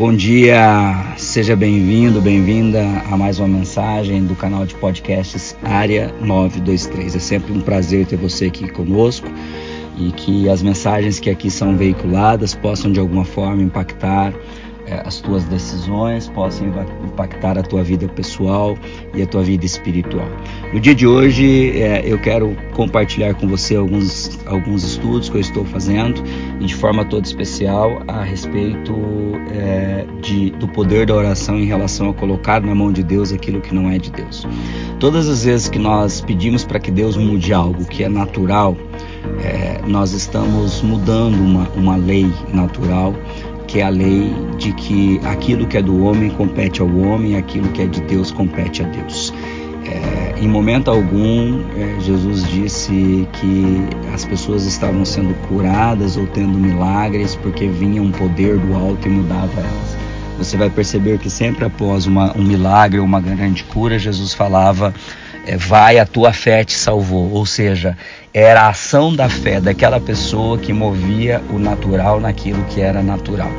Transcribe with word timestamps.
Bom 0.00 0.14
dia, 0.14 1.12
seja 1.18 1.54
bem-vindo, 1.54 2.22
bem-vinda 2.22 2.82
a 3.10 3.18
mais 3.18 3.38
uma 3.38 3.46
mensagem 3.46 4.24
do 4.24 4.34
canal 4.34 4.64
de 4.64 4.74
podcasts 4.76 5.54
Área 5.62 6.10
923. 6.22 7.16
É 7.16 7.18
sempre 7.18 7.52
um 7.52 7.60
prazer 7.60 8.06
ter 8.06 8.16
você 8.16 8.46
aqui 8.46 8.66
conosco 8.70 9.28
e 9.98 10.10
que 10.12 10.48
as 10.48 10.62
mensagens 10.62 11.20
que 11.20 11.28
aqui 11.28 11.50
são 11.50 11.76
veiculadas 11.76 12.54
possam 12.54 12.90
de 12.90 12.98
alguma 12.98 13.26
forma 13.26 13.62
impactar 13.62 14.32
as 15.04 15.20
tuas 15.20 15.44
decisões 15.44 16.28
possam 16.28 16.68
impactar 17.04 17.58
a 17.58 17.62
tua 17.62 17.82
vida 17.82 18.08
pessoal 18.08 18.76
e 19.14 19.22
a 19.22 19.26
tua 19.26 19.42
vida 19.42 19.64
espiritual. 19.64 20.28
No 20.72 20.80
dia 20.80 20.94
de 20.94 21.06
hoje, 21.06 21.80
é, 21.80 22.02
eu 22.04 22.18
quero 22.18 22.56
compartilhar 22.74 23.34
com 23.34 23.46
você 23.46 23.76
alguns, 23.76 24.38
alguns 24.46 24.84
estudos 24.84 25.28
que 25.28 25.36
eu 25.36 25.40
estou 25.40 25.64
fazendo 25.64 26.22
e 26.60 26.66
de 26.66 26.74
forma 26.74 27.04
toda 27.04 27.26
especial 27.26 28.02
a 28.08 28.22
respeito 28.22 28.94
é, 29.52 30.04
de, 30.20 30.50
do 30.50 30.68
poder 30.68 31.06
da 31.06 31.14
oração 31.14 31.58
em 31.58 31.66
relação 31.66 32.10
a 32.10 32.14
colocar 32.14 32.60
na 32.60 32.74
mão 32.74 32.92
de 32.92 33.02
Deus 33.02 33.32
aquilo 33.32 33.60
que 33.60 33.74
não 33.74 33.90
é 33.90 33.98
de 33.98 34.10
Deus. 34.10 34.46
Todas 34.98 35.28
as 35.28 35.44
vezes 35.44 35.68
que 35.68 35.78
nós 35.78 36.20
pedimos 36.20 36.64
para 36.64 36.78
que 36.78 36.90
Deus 36.90 37.16
mude 37.16 37.52
algo 37.52 37.84
que 37.86 38.04
é 38.04 38.08
natural, 38.08 38.76
é, 39.42 39.80
nós 39.86 40.12
estamos 40.12 40.82
mudando 40.82 41.36
uma, 41.40 41.68
uma 41.70 41.96
lei 41.96 42.30
natural 42.52 43.14
que 43.70 43.78
é 43.78 43.84
a 43.84 43.88
lei 43.88 44.34
de 44.58 44.72
que 44.72 45.20
aquilo 45.24 45.64
que 45.64 45.78
é 45.78 45.82
do 45.82 46.02
homem 46.02 46.28
compete 46.30 46.82
ao 46.82 46.88
homem, 46.88 47.36
aquilo 47.36 47.68
que 47.68 47.82
é 47.82 47.86
de 47.86 48.00
Deus 48.00 48.32
compete 48.32 48.82
a 48.82 48.86
Deus. 48.86 49.32
É, 49.86 50.34
em 50.42 50.48
momento 50.48 50.90
algum, 50.90 51.60
é, 51.76 52.00
Jesus 52.00 52.48
disse 52.48 53.28
que 53.34 53.64
as 54.12 54.24
pessoas 54.24 54.66
estavam 54.66 55.04
sendo 55.04 55.34
curadas 55.46 56.16
ou 56.16 56.26
tendo 56.26 56.58
milagres 56.58 57.36
porque 57.36 57.68
vinha 57.68 58.02
um 58.02 58.10
poder 58.10 58.58
do 58.58 58.74
alto 58.74 59.06
e 59.06 59.10
mudava 59.10 59.60
elas. 59.60 59.99
Você 60.40 60.56
vai 60.56 60.70
perceber 60.70 61.18
que 61.18 61.28
sempre 61.28 61.66
após 61.66 62.06
uma, 62.06 62.34
um 62.34 62.42
milagre 62.42 62.98
ou 62.98 63.04
uma 63.04 63.20
grande 63.20 63.62
cura, 63.62 63.98
Jesus 63.98 64.32
falava 64.32 64.94
é, 65.46 65.56
vai, 65.56 65.98
a 65.98 66.06
tua 66.06 66.32
fé 66.32 66.64
te 66.64 66.74
salvou. 66.74 67.30
Ou 67.32 67.46
seja, 67.46 67.96
era 68.32 68.62
a 68.62 68.68
ação 68.68 69.14
da 69.14 69.28
fé 69.28 69.60
daquela 69.60 69.98
pessoa 70.00 70.58
que 70.58 70.72
movia 70.72 71.42
o 71.50 71.58
natural 71.58 72.20
naquilo 72.20 72.62
que 72.64 72.80
era 72.80 73.02
natural. 73.02 73.50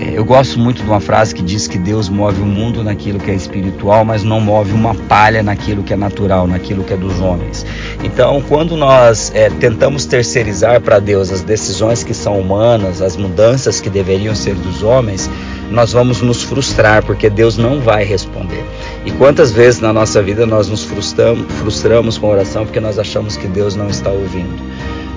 É, 0.00 0.16
eu 0.16 0.24
gosto 0.24 0.58
muito 0.58 0.82
de 0.82 0.88
uma 0.88 1.00
frase 1.00 1.34
que 1.34 1.42
diz 1.42 1.66
que 1.66 1.78
Deus 1.78 2.08
move 2.08 2.40
o 2.40 2.46
mundo 2.46 2.82
naquilo 2.82 3.18
que 3.18 3.30
é 3.30 3.34
espiritual, 3.34 4.04
mas 4.04 4.22
não 4.22 4.40
move 4.40 4.72
uma 4.72 4.94
palha 4.94 5.42
naquilo 5.42 5.82
que 5.82 5.92
é 5.92 5.96
natural, 5.96 6.46
naquilo 6.46 6.84
que 6.84 6.92
é 6.92 6.96
dos 6.96 7.20
homens. 7.20 7.66
Então, 8.02 8.42
quando 8.48 8.76
nós 8.76 9.32
é, 9.34 9.50
tentamos 9.50 10.06
terceirizar 10.06 10.80
para 10.80 10.98
Deus 10.98 11.30
as 11.30 11.42
decisões 11.42 12.02
que 12.02 12.14
são 12.14 12.38
humanas, 12.40 13.02
as 13.02 13.16
mudanças 13.16 13.80
que 13.80 13.90
deveriam 13.90 14.34
ser 14.34 14.54
dos 14.54 14.82
homens, 14.82 15.30
nós 15.70 15.92
vamos 15.92 16.20
nos 16.22 16.42
frustrar, 16.42 17.04
porque 17.04 17.28
Deus 17.28 17.56
não 17.56 17.80
vai 17.80 18.04
responder. 18.04 18.64
E 19.04 19.10
quantas 19.12 19.52
vezes 19.52 19.80
na 19.80 19.92
nossa 19.92 20.22
vida 20.22 20.46
nós 20.46 20.68
nos 20.68 20.84
frustramos, 20.84 21.46
frustramos 21.54 22.18
com 22.18 22.28
oração 22.28 22.64
porque 22.64 22.80
nós 22.80 22.98
achamos 22.98 23.36
que 23.36 23.46
Deus 23.46 23.74
não 23.74 23.88
está 23.88 24.10
ouvindo. 24.10 24.62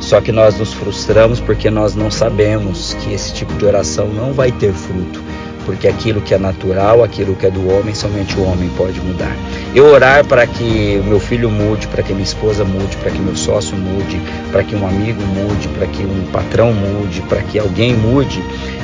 Só 0.00 0.20
que 0.20 0.30
nós 0.30 0.58
nos 0.58 0.72
frustramos 0.72 1.40
porque 1.40 1.70
nós 1.70 1.94
não 1.94 2.10
sabemos 2.10 2.94
que 3.00 3.14
esse 3.14 3.32
tipo 3.32 3.52
de 3.54 3.64
oração 3.64 4.08
não 4.08 4.32
vai 4.32 4.52
ter 4.52 4.72
fruto 4.72 5.22
porque 5.66 5.88
aquilo 5.88 6.20
que 6.20 6.32
é 6.32 6.38
natural, 6.38 7.02
aquilo 7.02 7.34
que 7.34 7.44
é 7.44 7.50
do 7.50 7.68
homem, 7.68 7.92
somente 7.92 8.38
o 8.38 8.44
homem 8.44 8.70
pode 8.76 9.00
mudar. 9.00 9.36
Eu 9.74 9.86
orar 9.86 10.24
para 10.24 10.46
que 10.46 11.02
meu 11.04 11.18
filho 11.18 11.50
mude, 11.50 11.88
para 11.88 12.04
que 12.04 12.12
minha 12.12 12.24
esposa 12.24 12.64
mude, 12.64 12.96
para 12.98 13.10
que 13.10 13.18
meu 13.18 13.34
sócio 13.34 13.76
mude, 13.76 14.22
para 14.52 14.62
que 14.62 14.76
um 14.76 14.86
amigo 14.86 15.20
mude, 15.22 15.66
para 15.76 15.88
que 15.88 16.04
um 16.04 16.24
patrão 16.32 16.72
mude, 16.72 17.20
para 17.22 17.42
que 17.42 17.58
alguém 17.58 17.94
mude, 17.94 18.40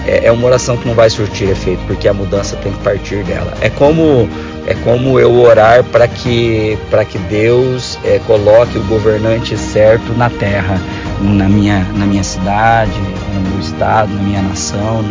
é, 0.07 0.27
é 0.27 0.33
uma 0.33 0.47
oração 0.47 0.77
que 0.77 0.87
não 0.87 0.95
vai 0.95 1.11
surtir 1.11 1.49
efeito, 1.49 1.83
porque 1.87 2.09
a 2.09 2.15
mudança 2.15 2.57
tem 2.57 2.73
que 2.73 2.79
partir 2.81 3.25
dela. 3.25 3.53
É 3.61 3.71
como 3.71 4.29
é 4.67 4.75
como 4.75 5.19
eu 5.19 5.41
orar 5.41 5.83
para 5.85 6.07
que 6.07 6.79
para 6.91 7.05
que 7.05 7.19
Deus 7.19 7.99
é, 8.05 8.21
coloque 8.27 8.79
o 8.79 8.83
governante 8.85 9.57
certo 9.57 10.13
na 10.17 10.31
terra, 10.31 10.81
na 11.21 11.49
minha 11.49 11.87
na 11.95 12.07
minha 12.07 12.23
cidade, 12.23 12.93
no 13.35 13.51
meu 13.51 13.61
estado, 13.61 14.13
na 14.15 14.23
minha 14.23 14.43
nação 14.43 15.05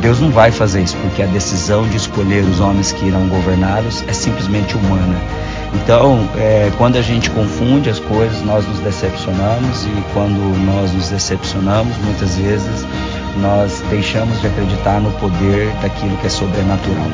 Deus 0.00 0.20
não 0.20 0.30
vai 0.30 0.50
fazer 0.50 0.82
isso, 0.82 0.96
porque 0.98 1.22
a 1.22 1.26
decisão 1.26 1.86
de 1.88 1.96
escolher 1.96 2.42
os 2.44 2.60
homens 2.60 2.92
que 2.92 3.06
irão 3.06 3.28
governá-los 3.28 4.02
é 4.06 4.12
simplesmente 4.12 4.76
humana. 4.76 5.16
Então, 5.74 6.28
é, 6.36 6.70
quando 6.78 6.96
a 6.96 7.02
gente 7.02 7.30
confunde 7.30 7.90
as 7.90 7.98
coisas, 7.98 8.42
nós 8.42 8.66
nos 8.66 8.80
decepcionamos 8.80 9.84
e 9.84 10.04
quando 10.12 10.40
nós 10.64 10.92
nos 10.92 11.10
decepcionamos, 11.10 11.96
muitas 11.98 12.36
vezes 12.36 12.86
nós 13.38 13.82
deixamos 13.90 14.40
de 14.40 14.46
acreditar 14.46 15.00
no 15.00 15.10
poder 15.12 15.72
daquilo 15.82 16.16
que 16.18 16.26
é 16.26 16.30
sobrenatural. 16.30 17.06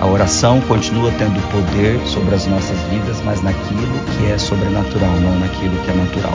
A 0.00 0.06
oração 0.06 0.60
continua 0.62 1.10
tendo 1.18 1.40
poder 1.50 2.00
sobre 2.06 2.34
as 2.34 2.46
nossas 2.46 2.78
vidas, 2.90 3.22
mas 3.24 3.42
naquilo 3.42 3.98
que 4.16 4.30
é 4.30 4.38
sobrenatural, 4.38 5.10
não 5.20 5.38
naquilo 5.38 5.76
que 5.84 5.90
é 5.90 5.94
natural. 5.94 6.34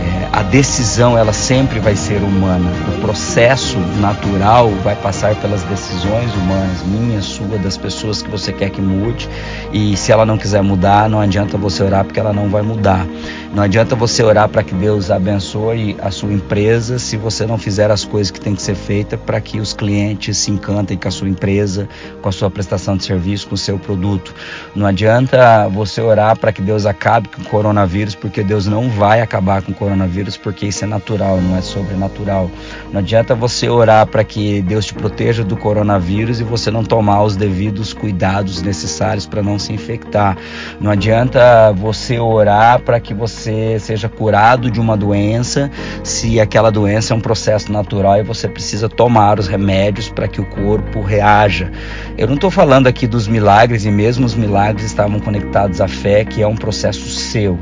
É, 0.00 0.28
a 0.32 0.42
decisão 0.42 1.16
ela 1.16 1.32
sempre 1.32 1.78
vai 1.78 1.94
ser 1.94 2.22
humana. 2.22 2.70
O 2.88 3.00
processo 3.00 3.78
natural 4.00 4.70
vai 4.82 4.96
passar 4.96 5.34
pelas 5.36 5.62
decisões 5.64 6.32
humanas, 6.34 6.82
minha, 6.84 7.20
sua, 7.20 7.58
das 7.58 7.76
pessoas 7.76 8.22
que 8.22 8.30
você 8.30 8.52
quer 8.52 8.70
que 8.70 8.80
mude. 8.80 9.28
E 9.72 9.96
se 9.96 10.10
ela 10.10 10.24
não 10.24 10.38
quiser 10.38 10.62
mudar, 10.62 11.08
não 11.08 11.20
adianta 11.20 11.58
você 11.58 11.82
orar 11.82 12.04
porque 12.04 12.18
ela 12.18 12.32
não 12.32 12.48
vai 12.48 12.62
mudar. 12.62 13.06
Não 13.52 13.64
adianta 13.64 13.96
você 13.96 14.22
orar 14.22 14.48
para 14.48 14.62
que 14.62 14.72
Deus 14.72 15.10
abençoe 15.10 15.96
a 16.00 16.12
sua 16.12 16.32
empresa 16.32 17.00
se 17.00 17.16
você 17.16 17.44
não 17.44 17.58
fizer 17.58 17.90
as 17.90 18.04
coisas 18.04 18.30
que 18.30 18.40
tem 18.40 18.54
que 18.54 18.62
ser 18.62 18.76
feita 18.76 19.18
para 19.18 19.40
que 19.40 19.58
os 19.58 19.72
clientes 19.72 20.38
se 20.38 20.52
encantem 20.52 20.96
com 20.96 21.08
a 21.08 21.10
sua 21.10 21.28
empresa, 21.28 21.88
com 22.22 22.28
a 22.28 22.32
sua 22.32 22.48
prestação 22.48 22.96
de 22.96 23.02
serviço, 23.04 23.48
com 23.48 23.56
o 23.56 23.58
seu 23.58 23.76
produto. 23.76 24.32
Não 24.72 24.86
adianta 24.86 25.68
você 25.68 26.00
orar 26.00 26.38
para 26.38 26.52
que 26.52 26.62
Deus 26.62 26.86
acabe 26.86 27.28
com 27.28 27.42
o 27.42 27.44
coronavírus, 27.44 28.14
porque 28.14 28.44
Deus 28.44 28.66
não 28.66 28.88
vai 28.88 29.20
acabar 29.20 29.62
com 29.62 29.72
o 29.72 29.74
coronavírus 29.74 30.36
porque 30.36 30.66
isso 30.66 30.84
é 30.84 30.86
natural, 30.86 31.40
não 31.40 31.56
é 31.56 31.60
sobrenatural. 31.60 32.48
Não 32.92 33.00
adianta 33.00 33.34
você 33.34 33.68
orar 33.68 34.06
para 34.06 34.22
que 34.22 34.62
Deus 34.62 34.86
te 34.86 34.94
proteja 34.94 35.42
do 35.42 35.56
coronavírus 35.56 36.38
e 36.38 36.44
você 36.44 36.70
não 36.70 36.84
tomar 36.84 37.24
os 37.24 37.34
devidos 37.34 37.92
cuidados 37.92 38.62
necessários 38.62 39.26
para 39.26 39.42
não 39.42 39.58
se 39.58 39.72
infectar. 39.72 40.38
Não 40.80 40.92
adianta 40.92 41.72
você 41.72 42.20
orar 42.20 42.80
para 42.82 43.00
que 43.00 43.12
você 43.12 43.39
seja 43.78 44.08
curado 44.08 44.70
de 44.70 44.80
uma 44.80 44.96
doença 44.96 45.70
se 46.02 46.40
aquela 46.40 46.70
doença 46.70 47.14
é 47.14 47.16
um 47.16 47.20
processo 47.20 47.72
natural 47.72 48.18
e 48.18 48.22
você 48.22 48.48
precisa 48.48 48.88
tomar 48.88 49.38
os 49.38 49.48
remédios 49.48 50.08
para 50.08 50.28
que 50.28 50.40
o 50.40 50.44
corpo 50.44 51.00
reaja. 51.00 51.70
Eu 52.16 52.26
não 52.26 52.34
estou 52.34 52.50
falando 52.50 52.86
aqui 52.86 53.06
dos 53.06 53.26
milagres 53.26 53.84
e 53.84 53.90
mesmo 53.90 54.26
os 54.26 54.34
milagres 54.34 54.86
estavam 54.86 55.18
conectados 55.18 55.80
à 55.80 55.88
fé, 55.88 56.24
que 56.24 56.42
é 56.42 56.46
um 56.46 56.56
processo 56.56 57.08
seu, 57.08 57.58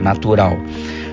natural. 0.00 0.56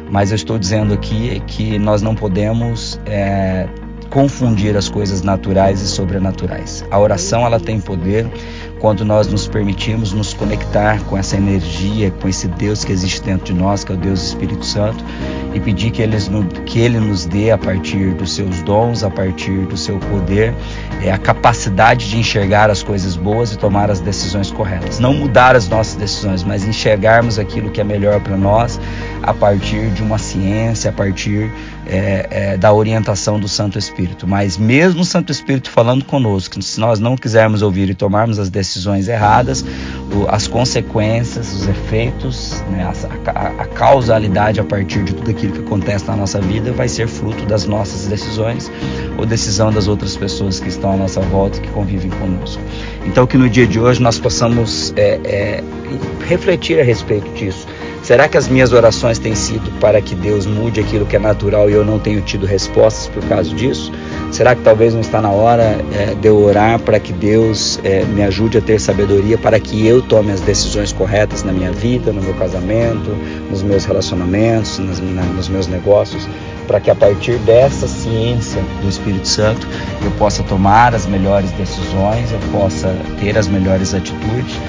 Mas 0.10 0.32
eu 0.32 0.36
estou 0.36 0.58
dizendo 0.60 0.94
aqui 0.94 1.42
que 1.48 1.80
nós 1.80 2.02
não 2.02 2.14
podemos 2.14 3.00
é, 3.06 3.68
confundir 4.10 4.78
as 4.78 4.88
coisas 4.88 5.22
naturais 5.22 5.82
e 5.82 5.88
sobrenaturais. 5.88 6.86
A 6.92 7.00
oração 7.00 7.46
ela 7.46 7.60
tem 7.60 7.80
poder 7.80 8.28
quando 8.86 9.04
nós 9.04 9.26
nos 9.26 9.48
permitimos 9.48 10.14
nos 10.14 10.32
conectar 10.32 11.02
com 11.06 11.18
essa 11.18 11.36
energia, 11.36 12.12
com 12.22 12.30
esse 12.30 12.48
Deus 12.48 12.86
que 12.86 12.92
existe 12.92 13.20
dentro 13.20 13.46
de 13.46 13.54
nós, 13.60 13.84
que 13.84 13.92
é 13.92 13.96
o 13.96 13.98
Deus 13.98 14.22
Espírito 14.28 14.64
Santo, 14.64 15.04
e 15.56 15.60
pedir 15.60 15.90
que 15.90 16.04
ele, 16.04 16.16
que 16.68 16.80
ele 16.82 17.00
nos 17.00 17.26
dê, 17.26 17.50
a 17.50 17.58
partir 17.58 18.14
dos 18.14 18.36
seus 18.36 18.62
dons, 18.62 19.04
a 19.04 19.10
partir 19.10 19.66
do 19.66 19.76
seu 19.76 19.98
poder, 19.98 20.54
é, 21.02 21.12
a 21.12 21.18
capacidade 21.18 22.08
de 22.08 22.20
enxergar 22.20 22.70
as 22.70 22.84
coisas 22.84 23.16
boas 23.16 23.52
e 23.54 23.58
tomar 23.58 23.90
as 23.90 24.02
decisões 24.02 24.52
corretas. 24.52 25.00
Não 25.00 25.16
mudar 25.16 25.56
as 25.56 25.68
nossas 25.68 25.96
decisões, 25.96 26.44
mas 26.44 26.64
enxergarmos 26.64 27.40
aquilo 27.40 27.72
que 27.72 27.82
é 27.82 27.84
melhor 27.84 28.20
para 28.20 28.38
nós 28.38 28.80
a 29.24 29.34
partir 29.34 29.90
de 29.94 30.04
uma 30.04 30.20
ciência, 30.20 30.92
a 30.92 30.94
partir 30.94 31.52
é, 31.88 32.28
é, 32.30 32.58
da 32.58 32.72
orientação 32.72 33.40
do 33.40 33.48
Santo 33.48 33.80
Espírito. 33.80 34.28
Mas 34.28 34.58
mesmo 34.58 35.02
o 35.02 35.06
Santo 35.06 35.32
Espírito 35.32 35.72
falando 35.72 36.06
conosco, 36.06 36.62
se 36.62 36.80
nós 36.80 37.00
não 37.00 37.16
quisermos 37.16 37.64
ouvir 37.64 37.90
e 37.90 37.96
tomarmos 37.96 38.38
as 38.38 38.50
decisões 38.50 38.75
erradas, 39.08 39.64
o, 40.14 40.28
as 40.28 40.48
consequências, 40.48 41.54
os 41.54 41.68
efeitos, 41.68 42.64
né, 42.70 42.90
a, 43.26 43.64
a, 43.64 43.66
causalidade 43.66 44.60
a 44.60 44.64
partir 44.64 45.04
de 45.04 45.14
tudo 45.14 45.32
aquilo 45.32 45.54
que 45.54 45.60
acontece 45.60 46.06
na 46.08 46.16
nossa 46.16 46.40
vida 46.42 46.72
vai 46.72 46.88
ser 46.88 47.08
fruto 47.08 47.46
das 47.46 47.66
nossas 47.66 48.08
decisões 48.08 48.72
ou 49.18 49.26
decisão 49.26 49.72
das 49.72 49.88
outras 49.88 50.16
pessoas 50.16 50.60
que 50.60 50.70
estão 50.70 50.94
à 50.94 50.98
nossa 50.98 51.22
volta 51.22 51.58
e 51.58 51.62
que 51.62 51.70
convivem 51.70 52.12
conosco. 52.12 52.62
Então 53.06 53.26
que 53.26 53.38
no 53.38 53.50
dia 53.50 53.68
de 53.68 53.80
hoje 53.80 54.02
nós 54.02 54.20
possamos 54.20 54.94
é, 54.96 55.20
é, 55.24 55.64
refletir 56.28 56.80
a 56.80 56.84
respeito 56.84 57.30
disso 57.34 57.68
Será 58.06 58.30
que 58.30 58.38
as 58.38 58.48
minhas 58.48 58.72
orações 58.72 59.18
têm 59.18 59.34
sido 59.34 59.72
para 59.80 60.00
que 60.00 60.14
Deus 60.14 60.46
mude 60.46 60.80
aquilo 60.80 61.08
que 61.08 61.16
é 61.16 61.20
natural 61.20 61.72
e 61.72 61.74
eu 61.74 61.84
não 61.84 61.98
tenho 61.98 62.22
tido 62.22 62.46
respostas 62.46 63.08
por 63.08 63.28
causa 63.28 63.50
disso? 63.56 63.92
Será 64.36 64.54
que 64.54 64.64
talvez 64.64 64.94
não 64.94 65.00
está 65.00 65.22
na 65.22 65.30
hora 65.32 65.64
é, 65.94 66.14
de 66.14 66.28
eu 66.28 66.38
orar 66.44 66.78
para 66.80 67.00
que 67.00 67.14
Deus 67.14 67.80
é, 67.86 68.04
me 68.04 68.22
ajude 68.22 68.58
a 68.58 68.62
ter 68.62 68.82
sabedoria 68.82 69.38
para 69.38 69.58
que 69.62 69.88
eu 69.88 70.02
tome 70.02 70.30
as 70.30 70.42
decisões 70.42 70.92
corretas 70.92 71.42
na 71.42 71.54
minha 71.54 71.72
vida, 71.72 72.12
no 72.12 72.22
meu 72.22 72.34
casamento, 72.34 73.12
nos 73.50 73.64
meus 73.64 73.86
relacionamentos, 73.86 74.78
nas, 74.78 75.00
na, 75.00 75.22
nos 75.22 75.48
meus 75.48 75.68
negócios, 75.68 76.28
para 76.68 76.82
que 76.82 76.92
a 76.92 76.96
partir 76.96 77.38
dessa 77.46 77.88
ciência 77.88 78.62
do 78.82 78.90
Espírito 78.90 79.26
Santo 79.26 79.66
eu 80.04 80.12
possa 80.20 80.44
tomar 80.44 80.94
as 80.94 81.06
melhores 81.06 81.50
decisões, 81.52 82.30
eu 82.34 82.40
possa 82.52 82.94
ter 83.22 83.38
as 83.38 83.48
melhores 83.48 83.94
atitudes 83.94 84.60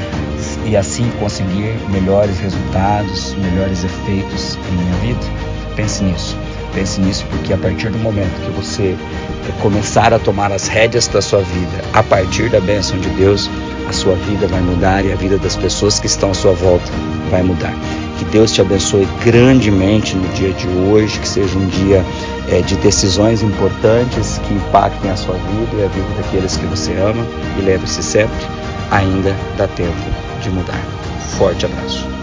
e 0.65 0.77
assim 0.77 1.11
conseguir 1.19 1.75
melhores 1.91 2.39
resultados, 2.39 3.35
melhores 3.35 3.83
efeitos 3.83 4.57
em 4.71 4.77
minha 4.77 4.95
vida? 4.99 5.27
Pense 5.75 6.05
nisso. 6.05 6.39
Pense 6.77 7.01
nisso 7.01 7.25
porque 7.31 7.55
a 7.55 7.57
partir 7.57 7.89
do 7.89 7.99
momento 7.99 8.39
que 8.45 8.51
você 8.51 8.95
começar 9.63 10.13
a 10.13 10.19
tomar 10.19 10.53
as 10.53 10.69
rédeas 10.69 11.09
da 11.09 11.23
sua 11.23 11.41
vida, 11.41 11.83
a 11.95 12.03
partir 12.03 12.51
da 12.51 12.61
bênção 12.61 12.99
de 12.99 13.09
Deus, 13.11 13.49
a 13.89 13.93
sua 13.95 14.15
vida 14.15 14.47
vai 14.47 14.61
mudar 14.61 15.03
e 15.03 15.11
a 15.11 15.17
vida 15.17 15.39
das 15.39 15.57
pessoas 15.57 15.99
que 15.99 16.07
estão 16.07 16.33
à 16.33 16.35
sua 16.35 16.53
volta 16.53 16.85
vai 17.31 17.43
mudar. 17.43 17.73
Que 18.19 18.27
Deus 18.27 18.53
te 18.53 18.61
abençoe 18.61 19.09
grandemente 19.25 20.15
no 20.17 20.29
dia 20.35 20.53
de 20.53 20.69
hoje, 20.69 21.19
que 21.19 21.27
seja 21.27 21.59
um 21.59 21.67
dia 21.67 22.05
é, 22.51 22.61
de 22.61 22.77
decisões 22.77 23.43
importantes 23.43 24.39
que 24.47 24.53
impactem 24.53 25.11
a 25.11 25.17
sua 25.17 25.35
vida 25.35 25.77
e 25.79 25.85
a 25.85 25.89
vida 25.89 26.09
daqueles 26.19 26.59
que 26.59 26.67
você 26.67 26.93
ama. 26.93 27.27
E 27.59 27.63
lembre-se 27.63 28.03
sempre, 28.03 28.47
ainda 28.91 29.35
dá 29.57 29.67
tempo 29.67 29.95
de 30.43 30.51
mudar. 30.51 30.81
Forte 31.39 31.65
abraço. 31.65 32.16